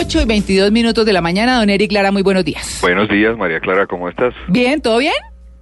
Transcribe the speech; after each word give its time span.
8 0.00 0.22
y 0.22 0.24
22 0.24 0.72
minutos 0.72 1.04
de 1.04 1.12
la 1.12 1.20
mañana. 1.20 1.58
Don 1.58 1.68
Eric 1.68 1.92
Lara, 1.92 2.10
muy 2.10 2.22
buenos 2.22 2.42
días. 2.42 2.78
Buenos 2.80 3.06
días, 3.10 3.36
María 3.36 3.60
Clara, 3.60 3.86
¿cómo 3.86 4.08
estás? 4.08 4.32
Bien, 4.48 4.80
¿todo 4.80 4.96
bien? 4.96 5.12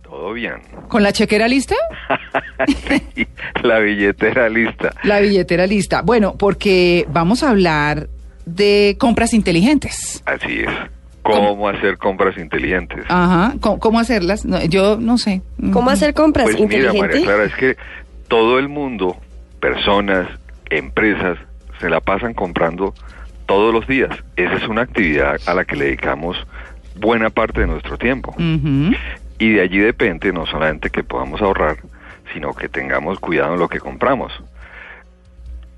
Todo 0.04 0.32
bien. 0.32 0.54
¿Con 0.86 1.02
la 1.02 1.12
chequera 1.12 1.48
lista? 1.48 1.74
Sí, 2.68 3.26
la 3.64 3.80
billetera 3.80 4.48
lista. 4.48 4.92
La 5.02 5.18
billetera 5.18 5.66
lista. 5.66 6.02
Bueno, 6.02 6.36
porque 6.38 7.04
vamos 7.10 7.42
a 7.42 7.50
hablar 7.50 8.06
de 8.46 8.94
compras 9.00 9.34
inteligentes. 9.34 10.22
Así 10.24 10.60
es. 10.60 10.70
¿Cómo 11.22 11.68
hacer 11.68 11.98
compras 11.98 12.38
inteligentes? 12.38 13.06
Ajá. 13.08 13.54
¿Cómo, 13.60 13.80
cómo 13.80 13.98
hacerlas? 13.98 14.44
No, 14.44 14.64
yo 14.66 14.98
no 15.00 15.18
sé. 15.18 15.42
¿Cómo 15.72 15.90
hacer 15.90 16.14
compras 16.14 16.44
Pues 16.44 16.60
mira, 16.60 16.92
María 16.92 17.16
inteligentes? 17.16 17.24
Clara, 17.24 17.44
es 17.44 17.54
que 17.56 17.76
todo 18.28 18.60
el 18.60 18.68
mundo, 18.68 19.16
personas, 19.58 20.28
empresas, 20.70 21.38
se 21.80 21.90
la 21.90 22.00
pasan 22.00 22.34
comprando 22.34 22.94
todos 23.48 23.72
los 23.74 23.88
días. 23.88 24.10
Esa 24.36 24.54
es 24.54 24.68
una 24.68 24.82
actividad 24.82 25.40
a 25.46 25.54
la 25.54 25.64
que 25.64 25.74
le 25.74 25.86
dedicamos 25.86 26.36
buena 27.00 27.30
parte 27.30 27.62
de 27.62 27.66
nuestro 27.66 27.96
tiempo. 27.98 28.36
Y 29.40 29.52
de 29.54 29.60
allí 29.60 29.78
depende 29.78 30.32
no 30.32 30.46
solamente 30.46 30.90
que 30.90 31.02
podamos 31.02 31.40
ahorrar, 31.42 31.78
sino 32.34 32.52
que 32.54 32.68
tengamos 32.68 33.18
cuidado 33.18 33.54
en 33.54 33.60
lo 33.60 33.68
que 33.68 33.80
compramos. 33.80 34.32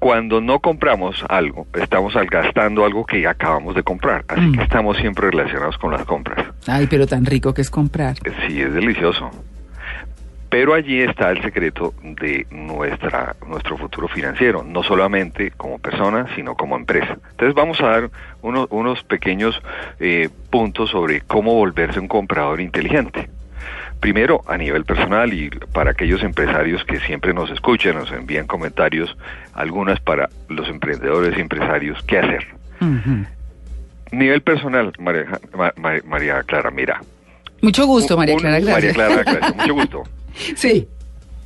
Cuando 0.00 0.40
no 0.40 0.60
compramos 0.60 1.22
algo, 1.28 1.66
estamos 1.74 2.14
gastando 2.30 2.86
algo 2.86 3.04
que 3.04 3.20
ya 3.20 3.30
acabamos 3.30 3.74
de 3.74 3.82
comprar. 3.82 4.24
Así 4.28 4.40
Mm. 4.40 4.52
que 4.56 4.62
estamos 4.62 4.96
siempre 4.96 5.30
relacionados 5.30 5.76
con 5.76 5.92
las 5.92 6.04
compras. 6.06 6.46
Ay, 6.66 6.86
pero 6.88 7.06
tan 7.06 7.26
rico 7.26 7.52
que 7.52 7.60
es 7.60 7.70
comprar. 7.70 8.16
Sí, 8.48 8.62
es 8.62 8.72
delicioso. 8.72 9.30
Pero 10.50 10.74
allí 10.74 11.00
está 11.00 11.30
el 11.30 11.40
secreto 11.42 11.94
de 12.02 12.44
nuestra, 12.50 13.36
nuestro 13.46 13.78
futuro 13.78 14.08
financiero, 14.08 14.64
no 14.64 14.82
solamente 14.82 15.52
como 15.52 15.78
persona, 15.78 16.26
sino 16.34 16.56
como 16.56 16.76
empresa. 16.76 17.16
Entonces 17.30 17.54
vamos 17.54 17.80
a 17.80 17.86
dar 17.86 18.10
unos, 18.42 18.66
unos 18.70 19.02
pequeños 19.04 19.60
eh, 20.00 20.28
puntos 20.50 20.90
sobre 20.90 21.20
cómo 21.20 21.54
volverse 21.54 22.00
un 22.00 22.08
comprador 22.08 22.60
inteligente. 22.60 23.30
Primero, 24.00 24.42
a 24.48 24.56
nivel 24.56 24.84
personal 24.84 25.32
y 25.32 25.50
para 25.72 25.92
aquellos 25.92 26.22
empresarios 26.22 26.82
que 26.84 26.98
siempre 27.00 27.32
nos 27.32 27.50
escuchan, 27.50 27.94
nos 27.94 28.10
envían 28.10 28.46
comentarios, 28.46 29.16
algunas 29.54 30.00
para 30.00 30.30
los 30.48 30.68
emprendedores 30.68 31.36
y 31.38 31.40
empresarios, 31.42 32.02
¿qué 32.04 32.18
hacer? 32.18 32.46
Ujú. 32.80 33.24
Nivel 34.10 34.40
personal, 34.42 34.92
María, 34.98 35.26
Ma- 35.56 35.72
Ma- 35.76 36.00
María 36.06 36.42
Clara, 36.42 36.70
mira. 36.72 37.00
Mucho 37.62 37.86
gusto, 37.86 38.16
María 38.16 38.34
Un- 38.34 38.40
Clara. 38.40 38.58
María 38.58 38.72
Gracias. 38.72 38.94
Clara, 38.94 39.22
gracias, 39.22 39.54
mucho 39.56 39.74
gusto. 39.74 40.02
Sí. 40.56 40.88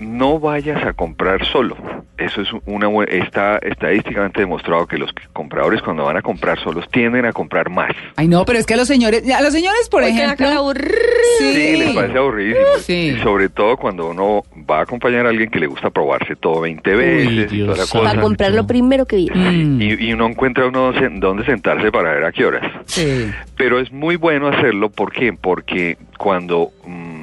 no 0.00 0.38
vayas 0.40 0.84
a 0.84 0.92
comprar 0.92 1.44
solo. 1.46 1.76
Eso 2.16 2.42
es 2.42 2.48
una 2.66 2.88
está 3.08 3.58
estadísticamente 3.58 4.40
demostrado 4.40 4.86
que 4.86 4.98
los 4.98 5.10
compradores 5.32 5.82
cuando 5.82 6.04
van 6.04 6.16
a 6.16 6.22
comprar 6.22 6.58
solos 6.60 6.88
tienden 6.90 7.24
a 7.24 7.32
comprar 7.32 7.70
más. 7.70 7.90
Ay, 8.14 8.28
no, 8.28 8.44
pero 8.44 8.58
es 8.58 8.66
que 8.66 8.74
a 8.74 8.76
los 8.76 8.86
señores, 8.86 9.28
a 9.32 9.40
los 9.42 9.52
señores, 9.52 9.88
por 9.88 10.02
Uy, 10.04 10.14
que 10.14 10.18
la 10.24 10.36
cara 10.36 10.50
ejemplo. 10.52 10.58
aburrida. 10.60 10.94
Sí, 11.38 11.76
les 11.76 11.92
parece 11.92 12.18
aburridísimo. 12.18 12.66
Sí. 12.78 13.16
Y 13.18 13.22
sobre 13.22 13.48
todo 13.48 13.76
cuando 13.76 14.10
uno 14.10 14.42
va 14.70 14.78
a 14.78 14.82
acompañar 14.82 15.26
a 15.26 15.30
alguien 15.30 15.50
que 15.50 15.58
le 15.58 15.66
gusta 15.66 15.90
probarse 15.90 16.36
todo 16.36 16.60
20 16.60 16.94
veces 16.94 17.32
y 17.52 17.56
Dios 17.56 17.66
toda 17.66 17.78
la 17.78 17.82
cosa. 17.90 18.02
Para 18.10 18.20
comprar 18.22 18.52
lo 18.52 18.64
primero 18.66 19.06
que 19.06 19.16
vi. 19.16 19.30
Mm, 19.34 19.82
Y, 19.82 19.94
y 20.08 20.12
uno 20.12 20.26
encuentra 20.28 20.66
uno 20.66 20.92
dónde- 20.92 21.18
dónde 21.18 21.44
sentarse 21.46 21.90
para 21.90 22.12
ver 22.14 22.24
a 22.24 22.30
qué 22.32 22.44
horas. 22.46 22.70
sí. 22.86 23.28
Pero 23.56 23.80
es 23.80 23.90
muy 23.92 24.16
bueno 24.16 24.48
hacerlo, 24.48 24.90
¿por 24.90 25.12
qué? 25.12 25.32
Porque 25.32 25.96
cuando 26.18 26.70
mm, 26.86 27.13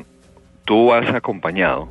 tú 0.66 0.88
vas 0.88 1.14
acompañado, 1.14 1.88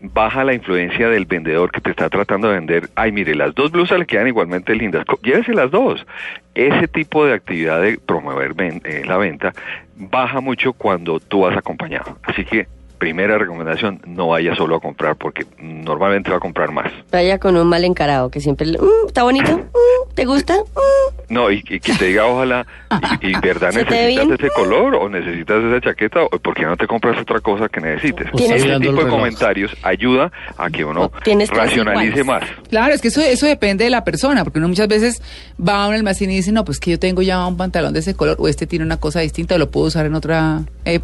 baja 0.00 0.44
la 0.44 0.54
influencia 0.54 1.08
del 1.08 1.26
vendedor 1.26 1.70
que 1.72 1.80
te 1.80 1.90
está 1.90 2.08
tratando 2.08 2.48
de 2.48 2.54
vender. 2.54 2.88
Ay, 2.94 3.12
mire, 3.12 3.34
las 3.34 3.54
dos 3.54 3.70
blusas 3.70 3.98
le 3.98 4.06
quedan 4.06 4.28
igualmente 4.28 4.74
lindas. 4.74 5.04
Llévese 5.22 5.54
las 5.54 5.70
dos. 5.70 6.06
Ese 6.54 6.88
tipo 6.88 7.24
de 7.24 7.34
actividad 7.34 7.80
de 7.80 7.98
promover 7.98 8.54
eh, 8.58 9.02
la 9.06 9.16
venta 9.16 9.52
baja 9.96 10.40
mucho 10.40 10.72
cuando 10.72 11.18
tú 11.20 11.40
vas 11.40 11.56
acompañado. 11.56 12.18
Así 12.22 12.44
que, 12.44 12.68
primera 12.98 13.38
recomendación, 13.38 14.00
no 14.06 14.28
vaya 14.28 14.54
solo 14.54 14.76
a 14.76 14.80
comprar 14.80 15.16
porque 15.16 15.46
normalmente 15.58 16.30
va 16.30 16.36
a 16.36 16.40
comprar 16.40 16.70
más. 16.72 16.92
Vaya 17.10 17.38
con 17.38 17.56
un 17.56 17.66
mal 17.68 17.84
encarado 17.84 18.30
que 18.30 18.40
siempre 18.40 18.66
"Mm, 18.66 19.06
¿Está 19.06 19.22
bonito? 19.24 19.56
Mm, 19.56 20.14
¿Te 20.14 20.24
gusta? 20.24 20.54
Mm". 20.56 21.17
No, 21.28 21.50
y, 21.50 21.62
y 21.68 21.80
que 21.80 21.92
te 21.94 22.06
diga, 22.06 22.26
ojalá, 22.26 22.66
y, 23.20 23.28
y 23.28 23.32
verdad 23.40 23.70
¿Se 23.72 23.84
te 23.84 23.94
necesitas 23.94 24.40
ese 24.40 24.48
color 24.50 24.94
o 24.94 25.08
necesitas 25.08 25.62
esa 25.62 25.80
chaqueta 25.80 26.22
o 26.22 26.30
por 26.38 26.54
qué 26.54 26.64
no 26.64 26.76
te 26.76 26.86
compras 26.86 27.20
otra 27.20 27.40
cosa 27.40 27.68
que 27.68 27.80
necesites. 27.80 28.28
Ese 28.38 28.78
tipo 28.80 29.04
de 29.04 29.10
comentarios 29.10 29.76
ayuda 29.82 30.32
a 30.56 30.70
que 30.70 30.84
uno 30.84 31.10
racionalice 31.50 32.24
más. 32.24 32.44
Claro, 32.70 32.94
es 32.94 33.00
que 33.00 33.08
eso, 33.08 33.20
eso 33.20 33.46
depende 33.46 33.84
de 33.84 33.90
la 33.90 34.04
persona, 34.04 34.44
porque 34.44 34.58
uno 34.58 34.68
muchas 34.68 34.88
veces 34.88 35.22
va 35.60 35.84
a 35.84 35.88
un 35.88 35.94
almacén 35.94 36.30
y 36.30 36.36
dice, 36.36 36.52
no, 36.52 36.64
pues 36.64 36.78
que 36.80 36.90
yo 36.92 36.98
tengo 36.98 37.22
ya 37.22 37.46
un 37.46 37.56
pantalón 37.56 37.92
de 37.92 38.00
ese 38.00 38.14
color, 38.14 38.36
o 38.38 38.48
este 38.48 38.66
tiene 38.66 38.84
una 38.84 38.96
cosa 38.98 39.20
distinta, 39.20 39.54
o 39.54 39.58
lo 39.58 39.70
puedo 39.70 39.86
usar 39.86 40.06
en 40.06 40.14
otro 40.14 40.34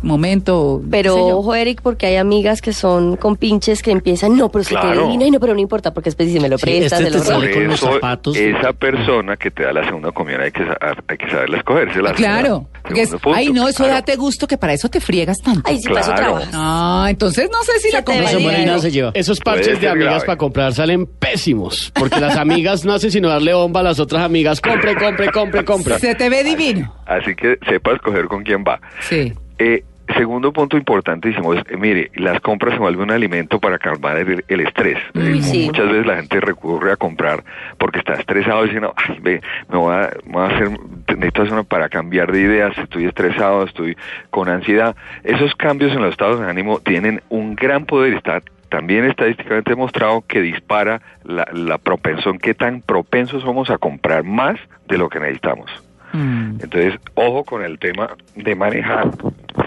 momento. 0.02 0.60
o 0.60 0.80
qué 0.80 0.86
Pero 0.90 1.14
sé 1.14 1.20
ojo, 1.32 1.54
Eric, 1.54 1.80
porque 1.82 2.06
hay 2.06 2.16
amigas 2.16 2.62
que 2.62 2.72
son 2.72 3.16
con 3.16 3.36
pinches 3.36 3.82
que 3.82 3.90
empiezan, 3.90 4.36
no, 4.36 4.48
pero 4.50 4.64
se 4.64 4.74
te 4.74 4.80
Claro. 4.80 5.00
ve 5.02 5.06
divina 5.06 5.26
y 5.26 5.30
no, 5.30 5.40
pero 5.40 5.54
no 5.54 5.60
importa, 5.60 5.92
porque 5.94 6.08
después 6.08 6.28
dice, 6.28 6.40
me 6.40 6.48
lo 6.48 6.58
Sí, 6.58 6.64
prestas, 6.66 7.00
este 7.00 7.12
se 7.12 7.18
lo 7.18 7.22
te 7.22 7.26
sale 7.28 7.50
con 7.52 7.66
los 7.68 7.80
zapatos. 7.80 8.36
esa 8.36 8.72
persona 8.72 9.36
que 9.36 9.50
te 9.50 9.62
da 9.64 9.72
la 9.72 9.84
segunda 9.84 10.10
comunión 10.14 10.40
hay 10.42 10.50
que, 10.52 10.62
hay 10.62 11.16
que 11.18 11.30
saberla 11.30 11.58
escogerse. 11.58 12.00
Claro. 12.14 12.68
porque 12.82 13.02
es- 13.02 13.14
ay, 13.34 13.48
no, 13.52 13.68
eso 13.68 13.86
date 13.86 14.16
gusto 14.16 14.46
que 14.46 14.56
para 14.56 14.72
eso 14.72 14.88
te 14.88 15.00
friegas 15.00 15.38
tanto. 15.42 15.62
Ay, 15.64 15.78
si 15.78 15.88
Claro. 15.88 16.14
trabajas. 16.14 16.48
Ah, 16.54 17.06
entonces 17.10 17.48
no 17.52 17.62
sé 17.64 17.72
si 17.80 17.88
Se 17.88 17.92
la 17.92 17.98
No 18.00 18.04
compañía... 18.06 18.78
se 18.78 18.90
lleva. 18.90 19.10
Esos 19.14 19.40
parches 19.40 19.80
de 19.80 19.88
amigas 19.88 20.12
grave. 20.14 20.26
para 20.26 20.38
comprar 20.38 20.72
salen 20.72 21.06
pésimos. 21.06 21.92
Porque 21.94 22.20
las 22.20 22.36
amigas 22.38 22.84
no 22.84 22.92
hacen 22.94 23.10
sino 23.10 23.28
darle 23.28 23.52
bomba 23.54 23.80
a 23.80 23.82
las 23.82 24.00
otras 24.00 24.22
amigas. 24.22 24.60
Compre, 24.60 24.94
compre, 24.96 25.30
compre, 25.32 25.64
compre. 25.64 25.98
Se 25.98 26.14
te 26.14 26.28
ve 26.30 26.42
divino. 26.44 26.94
Así 27.06 27.34
que 27.34 27.58
sepa 27.68 27.92
escoger 27.92 28.26
con 28.26 28.42
quién 28.44 28.62
va. 28.64 28.80
Sí. 29.00 29.32
Eh, 29.58 29.82
segundo 30.14 30.52
punto 30.52 30.76
importantísimo 30.76 31.54
es, 31.54 31.62
eh, 31.68 31.76
mire, 31.76 32.10
las 32.16 32.40
compras 32.40 32.74
se 32.74 32.80
vuelven 32.80 33.04
un 33.04 33.10
alimento 33.12 33.58
para 33.60 33.78
calmar 33.78 34.16
el, 34.18 34.44
el 34.48 34.60
estrés. 34.60 34.98
Uy, 35.14 35.38
Eh, 35.38 35.42
sí. 35.42 35.66
Muchas 35.66 35.86
veces 35.88 36.06
la 36.06 36.16
gente 36.16 36.40
recurre 36.40 36.92
a 36.92 36.96
comprar 36.96 37.44
porque 37.78 37.98
está 37.98 38.14
estresado 38.14 38.64
diciendo, 38.64 38.94
ay, 38.96 39.18
ve, 39.20 39.40
me 39.68 39.78
voy 39.78 39.94
a, 39.94 40.10
me 40.24 40.32
voy 40.32 40.42
a 40.42 40.46
hacer, 40.46 40.70
necesito 41.08 41.42
hacer 41.42 41.52
una 41.54 41.62
para 41.64 41.88
cambiar 41.88 42.32
de 42.32 42.40
ideas, 42.40 42.76
estoy 42.78 43.06
estresado, 43.06 43.64
estoy 43.64 43.96
con 44.30 44.48
ansiedad. 44.48 44.96
Esos 45.22 45.54
cambios 45.54 45.92
en 45.92 46.02
los 46.02 46.10
estados 46.10 46.40
de 46.40 46.46
ánimo 46.48 46.80
tienen 46.80 47.22
un 47.28 47.54
gran 47.54 47.84
poder 47.84 48.14
está 48.14 48.42
también 48.68 49.04
estadísticamente 49.04 49.70
demostrado 49.70 50.24
que 50.26 50.40
dispara 50.40 51.00
la, 51.22 51.46
la 51.52 51.78
propensión, 51.78 52.38
qué 52.38 52.54
tan 52.54 52.80
propensos 52.80 53.42
somos 53.42 53.70
a 53.70 53.78
comprar 53.78 54.24
más 54.24 54.58
de 54.88 54.98
lo 54.98 55.08
que 55.08 55.20
necesitamos. 55.20 55.70
Mm. 56.14 56.58
Entonces, 56.62 56.94
ojo 57.14 57.42
con 57.44 57.62
el 57.64 57.78
tema 57.78 58.16
de 58.36 58.54
manejar, 58.54 59.10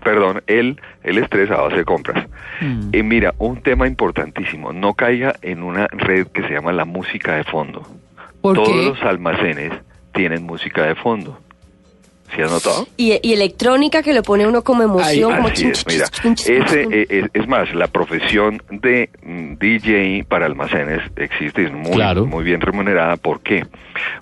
perdón, 0.03 0.41
el, 0.47 0.80
el 1.03 1.18
estrés 1.18 1.52
a 1.52 1.58
base 1.62 1.75
de 1.78 1.85
compras. 1.85 2.25
Mm. 2.62 2.96
Y 2.96 3.03
mira, 3.03 3.34
un 3.38 3.62
tema 3.62 3.85
importantísimo, 3.85 4.72
no 4.72 4.94
caiga 4.94 5.36
en 5.41 5.62
una 5.62 5.88
red 5.88 6.28
que 6.28 6.41
se 6.44 6.50
llama 6.53 6.72
la 6.72 6.86
música 6.86 7.36
de 7.36 7.44
fondo. 7.44 7.86
¿Por 8.41 8.56
Todos 8.56 8.69
qué? 8.69 8.86
los 8.86 9.02
almacenes 9.03 9.74
tienen 10.13 10.44
música 10.44 10.86
de 10.86 10.96
fondo. 10.96 11.38
¿Sí 12.36 12.41
has 12.41 12.52
notado? 12.52 12.88
Y, 12.97 13.18
y 13.22 13.34
electrónica 13.34 14.02
que 14.03 14.13
lo 14.13 14.22
pone 14.22 14.46
uno 14.47 14.62
como 14.62 14.84
emoción, 14.84 15.34
como 15.36 15.47
Así 15.47 15.63
chin, 15.63 15.72
es, 15.72 15.86
mira, 15.88 16.07
chin, 16.07 16.36
chin, 16.36 16.62
ese, 16.62 16.84
chin. 16.84 17.06
es, 17.09 17.25
es 17.34 17.47
más, 17.47 17.74
la 17.74 17.88
profesión 17.88 18.62
de 18.69 19.09
mm, 19.24 19.53
DJ 19.57 20.25
para 20.28 20.46
almacenes 20.46 21.02
existe, 21.16 21.63
es 21.66 21.72
muy, 21.74 21.91
Claro. 21.94 22.25
muy 22.25 22.44
bien 22.44 22.59
remunerada. 22.62 23.16
¿Por 23.18 23.40
qué? 23.41 23.66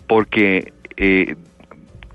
Porque 0.08 0.72
eh, 0.98 1.36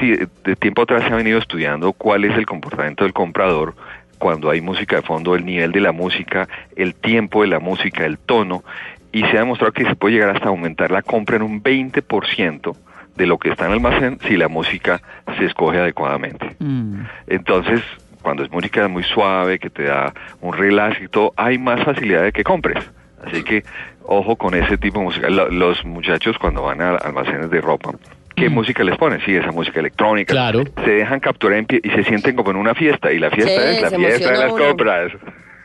de 0.06 0.56
tiempo 0.56 0.83
atrás 0.83 1.05
se 1.06 1.12
ha 1.12 1.16
venido 1.16 1.38
estudiando 1.38 1.93
cuál 1.93 2.25
es 2.25 2.37
el 2.37 2.47
comportamiento 2.47 3.05
del 3.05 3.12
comprador 3.12 3.75
cuando 4.19 4.50
hay 4.50 4.61
música 4.61 4.97
de 4.97 5.03
fondo, 5.03 5.34
el 5.34 5.44
nivel 5.47 5.72
de 5.72 5.81
la 5.81 5.93
música, 5.93 6.49
el 6.77 6.94
tiempo 6.94 7.43
de 7.43 7.49
la 7.49 7.59
música, 7.59 8.05
el 8.05 8.19
tono, 8.19 8.62
y 9.12 9.22
se 9.22 9.37
ha 9.37 9.41
demostrado 9.41 9.72
que 9.72 9.84
se 9.84 9.97
puede 9.97 10.15
llegar 10.16 10.37
hasta 10.37 10.49
aumentar 10.49 10.91
la 10.91 11.03
compra 11.03 11.37
en 11.37 11.43
un 11.43 11.62
20% 11.62 12.77
de 13.16 13.27
lo 13.27 13.38
que 13.38 13.50
está 13.50 13.65
en 13.66 13.72
el 13.72 13.77
almacén 13.78 14.19
si 14.28 14.37
la 14.37 14.49
música 14.49 15.00
se 15.38 15.47
escoge 15.47 15.78
adecuadamente. 15.78 16.55
Mm. 16.58 17.03
Entonces, 17.29 17.81
cuando 18.23 18.43
es 18.44 18.50
música 18.50 18.87
muy 18.88 19.03
suave, 19.05 19.58
que 19.58 19.70
te 19.70 19.85
da 19.85 20.12
un 20.43 20.53
relax 20.53 21.00
y 21.00 21.08
todo, 21.08 21.32
hay 21.37 21.58
más 21.58 21.82
facilidad 21.85 22.23
de 22.23 22.32
que 22.32 22.44
compres. 22.44 22.79
Así 23.26 23.43
que, 23.43 23.64
ojo 24.05 24.37
con 24.37 24.55
ese 24.55 24.76
tipo 24.79 24.99
de 24.99 25.05
música. 25.06 25.29
Lo- 25.31 25.49
Los 25.50 25.85
muchachos 25.85 26.38
cuando 26.38 26.62
van 26.62 26.81
a 26.82 26.96
almacenes 26.96 27.50
de 27.50 27.61
ropa, 27.61 27.91
¿qué 28.40 28.48
Mm. 28.50 28.54
música 28.54 28.82
les 28.82 28.96
ponen? 28.98 29.20
Sí, 29.25 29.34
esa 29.37 29.52
música 29.52 29.78
electrónica. 29.81 30.32
Claro. 30.32 30.64
Se 30.84 30.90
dejan 30.90 31.20
capturar 31.20 31.58
en 31.58 31.66
pie 31.66 31.81
y 31.84 31.90
se 31.90 32.02
sienten 32.04 32.34
como 32.34 32.50
en 32.50 32.56
una 32.56 32.75
fiesta. 32.75 33.12
Y 33.12 33.19
la 33.19 33.31
fiesta 33.31 33.50
Sí, 33.50 33.56
es 33.76 33.82
la 33.82 33.90
fiesta 33.90 34.32
de 34.32 34.38
las 34.38 34.52
uno. 34.52 34.66
compras. 34.66 35.12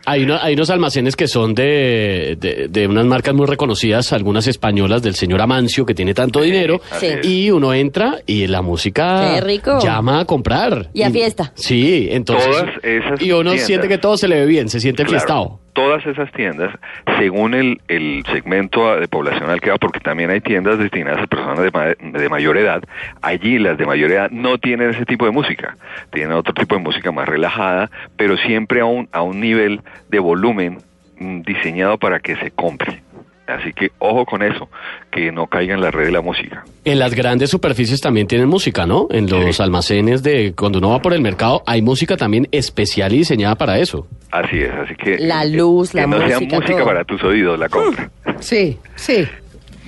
Hay, 0.07 0.21
una- 0.23 0.43
hay 0.43 0.53
unos 0.53 0.69
almacenes 0.69 1.15
que 1.15 1.27
son 1.27 1.55
de, 1.55 2.37
de, 2.39 2.67
de 2.69 2.87
unas 2.87 3.05
marcas 3.07 3.33
muy 3.33 3.47
reconocidas, 3.47 4.13
algunas 4.13 4.45
españolas 4.45 5.01
del 5.01 5.15
señor 5.15 5.41
Amancio, 5.41 5.83
que 5.83 5.95
tiene 5.95 6.13
tanto 6.13 6.41
dinero. 6.41 6.79
es. 7.01 7.25
Y 7.25 7.49
uno 7.49 7.73
entra 7.73 8.17
y 8.27 8.45
la 8.45 8.61
música 8.61 9.33
Qué 9.33 9.41
rico. 9.41 9.79
llama 9.81 10.19
a 10.19 10.25
comprar. 10.25 10.89
Y 10.93 11.01
a 11.01 11.09
fiesta. 11.09 11.51
Sí, 11.55 12.07
entonces. 12.11 12.45
Todas 12.45 12.65
esas 12.83 13.19
Y 13.21 13.31
uno 13.31 13.49
tiendas. 13.49 13.65
siente 13.65 13.87
que 13.87 13.97
todo 13.97 14.15
se 14.15 14.27
le 14.27 14.41
ve 14.41 14.45
bien, 14.45 14.69
se 14.69 14.79
siente 14.79 15.03
Claro. 15.05 15.09
fiestado. 15.17 15.59
Todas 15.75 16.03
esas 16.07 16.31
tiendas, 16.31 16.71
según 17.19 17.53
el, 17.53 17.79
el 17.87 18.23
segmento 18.31 18.99
de 18.99 19.07
población 19.07 19.49
al 19.51 19.61
que 19.61 19.69
va, 19.69 19.77
porque 19.77 19.99
también 19.99 20.31
hay 20.31 20.41
tiendas 20.41 20.79
destinadas 20.79 21.21
a 21.21 21.27
personas 21.27 21.59
de, 21.59 21.69
ma- 21.69 22.19
de 22.19 22.29
mayor 22.29 22.57
edad, 22.57 22.81
allí 23.21 23.59
las 23.59 23.77
de 23.77 23.85
mayor 23.85 24.09
edad 24.11 24.31
no 24.31 24.57
tienen 24.57 24.89
ese 24.89 25.05
tipo 25.05 25.25
de 25.25 25.31
música, 25.31 25.75
tienen 26.11 26.31
otro 26.31 26.53
tipo 26.53 26.75
de 26.75 26.81
música 26.81 27.11
más 27.11 27.29
relajada, 27.29 27.91
pero 28.17 28.35
siempre 28.37 28.79
a 28.79 28.85
un, 28.85 29.07
a 29.11 29.21
un 29.21 29.39
nivel 29.39 29.81
de 30.09 30.19
volumen 30.19 30.79
mm, 31.19 31.41
diseñado 31.41 31.97
para 31.99 32.19
que 32.19 32.35
se 32.37 32.49
compre. 32.51 33.01
Así 33.47 33.73
que 33.73 33.91
ojo 33.99 34.25
con 34.25 34.41
eso, 34.41 34.69
que 35.11 35.31
no 35.31 35.45
caiga 35.47 35.75
en 35.75 35.81
la 35.81 35.91
red 35.91 36.05
de 36.05 36.11
la 36.11 36.21
música. 36.21 36.63
En 36.83 36.97
las 36.97 37.13
grandes 37.13 37.49
superficies 37.51 38.01
también 38.01 38.25
tienen 38.27 38.47
música, 38.47 38.85
¿no? 38.87 39.07
En 39.11 39.29
los 39.29 39.57
Sí. 39.57 39.61
almacenes 39.63 40.23
de 40.23 40.53
cuando 40.55 40.79
uno 40.79 40.89
va 40.89 41.01
por 41.01 41.13
el 41.13 41.21
mercado 41.21 41.61
hay 41.67 41.81
música 41.83 42.17
también 42.17 42.47
especial 42.51 43.13
y 43.13 43.17
diseñada 43.19 43.55
para 43.55 43.77
eso. 43.77 44.07
Así 44.31 44.57
es, 44.59 44.71
así 44.73 44.95
que... 44.95 45.19
La 45.19 45.45
luz, 45.45 45.91
que 45.91 45.97
la 46.01 46.07
no 46.07 46.17
sea 46.27 46.39
música, 46.39 46.55
música 46.55 46.77
todo. 46.77 46.85
para 46.85 47.03
tus 47.03 47.23
oídos 47.23 47.59
la 47.59 47.69
compra. 47.69 48.09
Sí, 48.39 48.77
sí. 48.95 49.27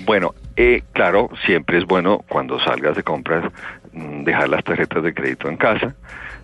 Bueno, 0.05 0.33
eh, 0.55 0.83
claro, 0.93 1.29
siempre 1.45 1.77
es 1.79 1.85
bueno 1.85 2.23
cuando 2.29 2.59
salgas 2.59 2.95
de 2.95 3.03
compras 3.03 3.43
mm, 3.43 3.47
dejar 4.23 4.49
las 4.49 4.63
tarjetas 4.63 5.03
de 5.03 5.13
crédito 5.13 5.47
en 5.49 5.57
casa. 5.57 5.95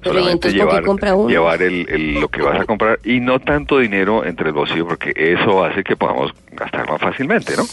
Pero, 0.02 0.20
¿y 0.20 0.28
entonces 0.28 0.62
para 0.66 0.80
qué 0.82 0.86
compra 0.86 1.16
uno? 1.16 1.30
llevar 1.30 1.62
el, 1.62 1.88
el- 1.90 2.20
lo 2.20 2.28
que 2.28 2.42
vas 2.42 2.60
a 2.60 2.66
comprar 2.66 3.00
y 3.06 3.22
no 3.22 3.40
tanto 3.40 3.80
dinero 3.80 4.26
entre 4.26 4.48
el 4.50 4.54
bolsillo 4.54 4.86
porque 4.86 5.14
eso 5.16 5.64
hace 5.64 5.82
que 5.82 5.96
podamos 5.96 6.34
gastar 6.52 6.90
más 6.90 7.00
fácilmente, 7.00 7.56
¿no? 7.56 7.64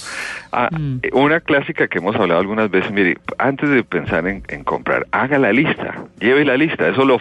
Ah, 0.53 0.69
Mm. 0.71 0.99
eh, 1.03 1.11
Una 1.13 1.41
clásica 1.41 1.89
que 1.89 1.99
hemos 1.99 2.15
hablado 2.15 2.39
algunas 2.41 2.71
veces, 2.71 2.93
mire, 2.93 3.19
antes 3.39 3.69
de 3.69 3.83
pensar 3.83 4.29
en, 4.29 4.45
en 4.47 4.63
comprar, 4.63 5.07
haga 5.11 5.39
la 5.41 5.53
lista, 5.53 6.05
lleve 6.21 6.45
la 6.45 6.57
lista, 6.57 6.87
eso 6.89 7.05
lo, 7.05 7.21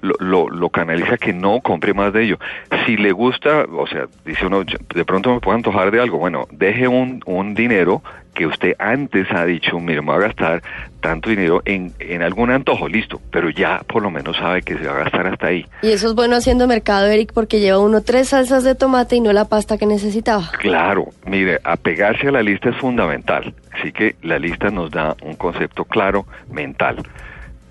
lo, 0.00 0.14
lo, 0.18 0.48
lo 0.50 0.70
canaliza 0.70 1.18
que 1.18 1.32
no 1.32 1.60
compre 1.60 1.94
más 1.94 2.12
de 2.12 2.24
ello. 2.24 2.38
Si 2.84 2.96
le 2.96 3.12
gusta, 3.12 3.64
o 3.72 3.86
sea, 3.86 4.06
dice 4.24 4.44
uno, 4.44 4.62
"Yo- 4.62 4.78
de 4.92 5.04
pronto 5.04 5.32
me 5.34 5.38
puedo 5.40 5.56
antojar 5.56 5.92
de 5.92 6.00
algo, 6.00 6.18
bueno, 6.18 6.48
deje 6.50 6.88
un, 6.88 7.22
un 7.26 7.54
dinero 7.54 8.02
que 8.38 8.46
usted 8.46 8.76
antes 8.78 9.26
ha 9.32 9.44
dicho, 9.44 9.80
mire, 9.80 10.00
me 10.00 10.12
voy 10.12 10.22
a 10.22 10.28
gastar 10.28 10.62
tanto 11.00 11.28
dinero 11.28 11.60
en, 11.64 11.92
en 11.98 12.22
algún 12.22 12.52
antojo, 12.52 12.88
listo, 12.88 13.20
pero 13.32 13.50
ya 13.50 13.80
por 13.80 14.00
lo 14.00 14.12
menos 14.12 14.36
sabe 14.36 14.62
que 14.62 14.78
se 14.78 14.86
va 14.86 14.92
a 14.92 14.98
gastar 14.98 15.26
hasta 15.26 15.48
ahí. 15.48 15.66
Y 15.82 15.90
eso 15.90 16.06
es 16.06 16.14
bueno 16.14 16.36
haciendo 16.36 16.68
mercado, 16.68 17.06
Eric, 17.06 17.32
porque 17.32 17.58
lleva 17.58 17.80
uno 17.80 18.00
tres 18.00 18.28
salsas 18.28 18.62
de 18.62 18.76
tomate 18.76 19.16
y 19.16 19.20
no 19.20 19.32
la 19.32 19.46
pasta 19.46 19.76
que 19.76 19.86
necesitaba. 19.86 20.52
Claro, 20.60 21.06
mire, 21.26 21.58
apegarse 21.64 22.28
a 22.28 22.30
la 22.30 22.42
lista 22.44 22.68
es 22.68 22.76
fundamental. 22.76 23.52
Así 23.72 23.90
que 23.90 24.14
la 24.22 24.38
lista 24.38 24.70
nos 24.70 24.92
da 24.92 25.16
un 25.22 25.34
concepto 25.34 25.84
claro 25.84 26.24
mental. 26.48 26.98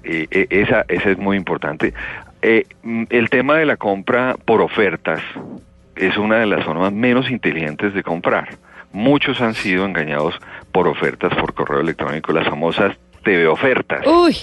Eh, 0.04 0.28
eh, 0.30 0.48
esa, 0.50 0.84
esa 0.90 1.12
es 1.12 1.18
muy 1.18 1.38
importante. 1.38 1.94
Eh, 2.42 2.66
mm, 2.84 3.04
el 3.10 3.30
tema 3.30 3.56
de 3.56 3.66
la 3.66 3.78
compra 3.78 4.36
por 4.44 4.60
ofertas 4.60 5.22
es 5.96 6.18
una 6.18 6.40
de 6.40 6.46
las 6.46 6.66
formas 6.66 6.92
menos 6.92 7.32
inteligentes 7.32 7.94
de 7.94 8.04
comprar. 8.04 8.50
Muchos 8.94 9.42
han 9.42 9.54
sido 9.54 9.86
engañados 9.86 10.40
por 10.78 10.88
ofertas 10.90 11.34
por 11.34 11.56
correo 11.56 11.80
electrónico, 11.80 12.32
las 12.32 12.46
famosas 12.48 12.96
TV 13.24 13.48
ofertas. 13.48 14.06
Uy, 14.06 14.36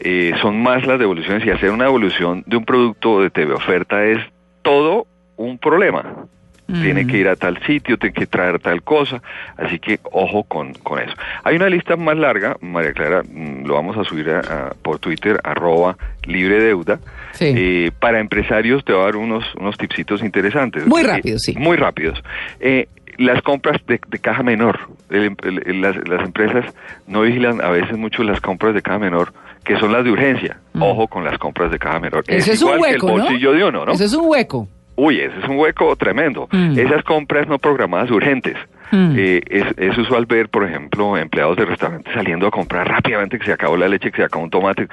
Eh, 0.00 0.32
son 0.42 0.60
más 0.60 0.84
las 0.84 0.98
devoluciones 0.98 1.46
y 1.46 1.50
hacer 1.52 1.70
una 1.70 1.84
devolución 1.84 2.42
de 2.46 2.56
un 2.56 2.64
producto 2.64 3.22
de 3.22 3.30
TV 3.30 3.52
oferta 3.54 4.04
es 4.04 4.18
todo 4.62 5.06
un 5.36 5.56
problema. 5.58 6.26
Tiene 6.66 7.04
Mm. 7.04 7.06
que 7.06 7.18
ir 7.18 7.28
a 7.28 7.36
tal 7.36 7.62
sitio, 7.64 7.96
tiene 7.98 8.14
que 8.14 8.26
traer 8.26 8.58
tal 8.58 8.82
cosa, 8.82 9.22
así 9.56 9.78
que 9.78 10.00
ojo 10.10 10.42
con, 10.44 10.72
con 10.72 10.98
eso. 10.98 11.12
Hay 11.44 11.54
una 11.56 11.68
lista 11.68 11.94
más 11.96 12.16
larga, 12.16 12.56
María 12.60 12.92
Clara, 12.92 13.22
mm, 13.22 13.64
lo 13.66 13.74
vamos 13.74 13.96
a 13.98 14.02
subir 14.02 14.30
a- 14.30 14.40
a- 14.40 14.74
por 14.82 14.98
Twitter, 14.98 15.38
arroba 15.44 15.96
libre 16.24 16.58
deuda. 16.58 16.98
Sí. 17.32 17.52
Eh, 17.56 17.90
para 18.00 18.18
empresarios 18.18 18.82
te 18.84 18.92
va 18.92 19.02
a 19.02 19.04
dar 19.04 19.16
unos, 19.16 19.44
unos 19.56 19.76
tipsitos 19.76 20.22
interesantes. 20.24 20.84
Muy 20.86 21.02
Eh, 21.02 21.06
rápidos, 21.06 21.42
sí. 21.42 21.54
Muy 21.56 21.76
rápidos. 21.76 22.20
Eh, 22.58 22.88
las 23.18 23.42
compras 23.42 23.78
de, 23.86 24.00
de 24.08 24.18
caja 24.18 24.42
menor. 24.42 24.78
El- 25.10 25.36
las, 25.80 25.96
las 26.08 26.24
empresas 26.24 26.64
no 27.06 27.22
vigilan 27.22 27.60
a 27.60 27.70
veces 27.70 27.96
mucho 27.96 28.22
las 28.22 28.40
compras 28.40 28.74
de 28.74 28.82
caja 28.82 28.98
menor, 28.98 29.32
que 29.64 29.76
son 29.78 29.92
las 29.92 30.04
de 30.04 30.10
urgencia. 30.10 30.58
Mm. 30.72 30.82
Ojo 30.82 31.06
con 31.08 31.24
las 31.24 31.38
compras 31.38 31.70
de 31.70 31.78
caja 31.78 32.00
menor. 32.00 32.24
Eso 32.26 32.52
es 32.52 32.62
un 32.62 32.74
igual 32.74 32.80
hueco, 32.92 33.06
que 33.06 33.12
el 33.12 33.18
¿no? 33.18 33.24
bolsillo 33.24 33.52
de 33.52 33.64
uno, 33.64 33.84
¿no? 33.86 33.92
Eso 33.92 34.04
es 34.04 34.14
un 34.14 34.26
hueco. 34.28 34.68
Uy, 34.96 35.20
ese 35.20 35.38
es 35.40 35.48
un 35.48 35.58
hueco 35.58 35.96
tremendo. 35.96 36.48
Mm. 36.52 36.78
Esas 36.78 37.02
compras 37.02 37.48
no 37.48 37.58
programadas 37.58 38.10
urgentes. 38.10 38.56
Mm. 38.92 39.14
Eh, 39.18 39.40
es, 39.48 39.64
es 39.76 39.98
usual 39.98 40.26
ver, 40.26 40.48
por 40.48 40.64
ejemplo, 40.64 41.16
empleados 41.16 41.56
de 41.56 41.64
restaurantes 41.64 42.12
saliendo 42.14 42.46
a 42.46 42.50
comprar 42.50 42.86
rápidamente 42.88 43.38
que 43.38 43.44
se 43.46 43.52
acabó 43.52 43.76
la 43.76 43.88
leche, 43.88 44.10
que 44.10 44.18
se 44.18 44.24
acabó 44.24 44.44
un 44.44 44.50
tomate. 44.50 44.86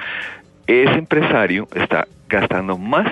Ese 0.66 0.94
empresario 0.94 1.68
está 1.74 2.06
gastando 2.28 2.78
más 2.78 3.06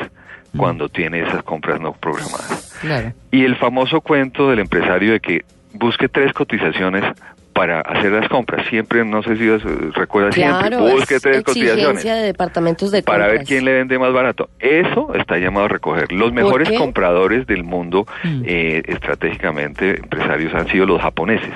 cuando 0.56 0.88
tiene 0.88 1.20
esas 1.22 1.42
compras 1.44 1.80
no 1.80 1.92
programadas. 1.92 2.69
Claro. 2.80 3.12
Y 3.30 3.44
el 3.44 3.56
famoso 3.56 4.00
cuento 4.00 4.50
del 4.50 4.58
empresario 4.60 5.12
de 5.12 5.20
que 5.20 5.44
busque 5.72 6.08
tres 6.08 6.32
cotizaciones 6.32 7.04
para 7.52 7.80
hacer 7.80 8.12
las 8.12 8.28
compras. 8.28 8.66
Siempre, 8.68 9.04
no 9.04 9.22
sé 9.22 9.36
si 9.36 9.48
os, 9.48 9.62
recuerda 9.94 10.30
claro, 10.30 10.78
siempre, 10.78 10.92
busque 10.92 11.14
es 11.16 11.22
tres 11.22 11.42
cotizaciones 11.42 12.04
de 12.04 12.10
departamentos 12.22 12.90
de 12.90 13.02
para 13.02 13.26
ver 13.26 13.44
quién 13.44 13.64
le 13.64 13.74
vende 13.74 13.98
más 13.98 14.12
barato. 14.12 14.48
Eso 14.60 15.12
está 15.14 15.36
llamado 15.38 15.66
a 15.66 15.68
recoger. 15.68 16.10
Los 16.12 16.32
mejores 16.32 16.70
compradores 16.78 17.46
del 17.46 17.64
mundo, 17.64 18.06
Mm. 18.24 18.42
eh, 18.46 18.82
estratégicamente, 18.86 19.98
empresarios, 19.98 20.54
han 20.54 20.68
sido 20.68 20.86
los 20.86 21.02
japoneses. 21.02 21.52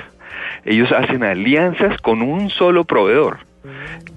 Ellos 0.63 0.91
hacen 0.91 1.23
alianzas 1.23 1.99
con 2.01 2.21
un 2.21 2.49
solo 2.49 2.83
proveedor 2.83 3.39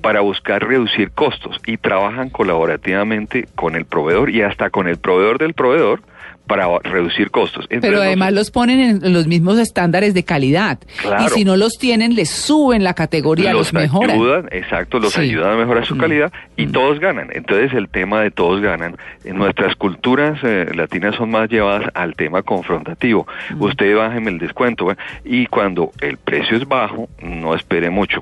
para 0.03 0.21
buscar 0.21 0.67
reducir 0.67 1.11
costos 1.11 1.59
y 1.67 1.77
trabajan 1.79 2.29
colaborativamente 2.29 3.47
con 3.55 3.77
el 3.77 3.85
proveedor 3.87 4.31
y 4.31 4.43
hasta 4.43 4.71
con 4.71 4.89
el 4.89 4.99
proveedor 4.99 5.39
del 5.39 5.55
proveedor 5.55 6.01
para 6.49 6.67
reducir 6.81 7.31
costos. 7.31 7.67
Pero 7.69 8.01
además 8.03 8.33
los 8.33 8.51
ponen 8.51 9.05
en 9.05 9.13
los 9.13 9.27
mismos 9.29 9.59
estándares 9.59 10.15
de 10.15 10.25
calidad. 10.25 10.79
Claro. 11.01 11.27
Y 11.27 11.29
si 11.29 11.45
no 11.45 11.57
los 11.57 11.75
tienen, 11.79 12.15
les 12.17 12.31
suben 12.31 12.83
la 12.83 12.95
categoría, 12.95 13.53
los, 13.53 13.73
mejoran. 13.73 14.11
ayudan, 14.11 14.49
exacto, 14.51 14.99
los 14.99 15.13
Sí. 15.13 15.21
ayudan 15.21 15.53
a 15.53 15.57
mejorar 15.57 15.87
su 15.87 15.95
Mm. 15.95 15.99
calidad 16.01 16.33
y 16.57 16.67
Mm. 16.67 16.73
todos 16.73 16.99
ganan. 16.99 17.29
Entonces 17.33 17.73
el 17.75 17.89
tema 17.89 18.23
de 18.23 18.31
todos 18.33 18.61
ganan. 18.61 18.97
En 19.25 19.37
nuestras 19.37 19.77
culturas 19.77 20.39
eh, 20.43 20.67
latinas 20.75 21.15
son 21.15 21.31
más 21.31 21.49
llevadas 21.51 21.91
al 21.95 22.15
tema 22.17 22.43
confrontativo. 22.43 23.27
Mm. 23.55 23.63
Usted 23.63 23.95
bájeme 23.97 24.31
el 24.31 24.39
descuento 24.39 24.87
¿ve? 24.87 24.97
y 25.25 25.47
cuando 25.47 25.93
el 26.01 26.17
precio 26.17 26.57
es 26.57 26.67
bajo, 26.67 27.09
no 27.23 27.55
espere 27.55 27.91
mucho. 27.91 28.21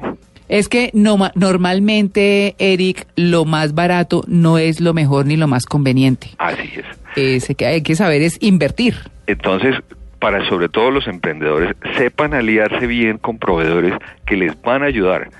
Es 0.49 0.69
que 0.69 0.90
no, 0.94 1.17
ma- 1.17 1.32
normalmente, 1.34 2.55
Eric, 2.58 3.06
lo 3.17 3.44
más 3.44 3.75
barato 3.75 4.23
no 4.28 4.58
es 4.58 4.81
lo 4.81 4.94
mejor 4.94 5.26
ni 5.26 5.37
lo 5.37 5.49
más 5.49 5.67
conveniente. 5.67 6.31
Así 6.38 6.70
es. 6.76 6.84
Eh, 7.17 7.41
se 7.41 7.55
que 7.55 7.67
hay 7.67 7.83
que 7.83 7.97
saber 7.97 8.23
es 8.23 8.39
invertir. 8.41 8.95
Entonces, 9.27 9.75
para 10.19 10.47
sobre 10.49 10.69
todo 10.69 10.91
los 10.91 11.07
emprendedores, 11.07 11.75
sepan 11.97 12.35
aliarse 12.35 12.87
bien 12.87 13.19
con 13.19 13.39
proveedores 13.39 13.95
que 14.25 14.37
les 14.37 14.61
van 14.63 14.83
a 14.83 14.87
ayudar 14.87 15.31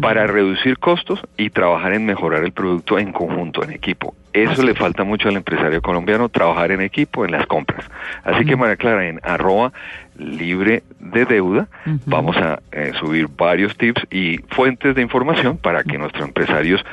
para 0.00 0.26
reducir 0.26 0.78
costos 0.78 1.20
y 1.36 1.50
trabajar 1.50 1.94
en 1.94 2.04
mejorar 2.04 2.44
el 2.44 2.52
producto 2.52 2.98
en 2.98 3.12
conjunto, 3.12 3.62
en 3.64 3.72
equipo. 3.72 4.14
Eso 4.32 4.62
le 4.62 4.74
falta 4.74 5.04
mucho 5.04 5.30
al 5.30 5.36
empresario 5.36 5.80
colombiano, 5.80 6.28
trabajar 6.28 6.70
en 6.70 6.82
equipo 6.82 7.24
en 7.24 7.32
las 7.32 7.46
compras. 7.46 7.86
Así 8.22 8.44
que. 8.44 8.56
María 8.56 8.76
Clara, 8.76 9.08
en 9.08 9.20
arroba 9.22 9.72
libre 10.18 10.82
de 10.98 11.24
deuda, 11.24 11.68
vamos 12.04 12.36
a 12.36 12.60
eh, 12.72 12.92
subir 13.00 13.28
varios 13.28 13.76
tips 13.76 14.02
y 14.10 14.38
fuentes 14.48 14.94
de 14.94 15.02
información 15.02 15.56
para 15.56 15.82
que 15.84 15.96
nuestros 15.96 16.26
empresarios 16.26 16.84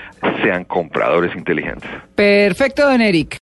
sean 0.41 0.63
compradores 0.63 1.35
inteligentes. 1.35 1.89
Perfecto, 2.15 2.89
don 2.89 3.01
Eric. 3.01 3.41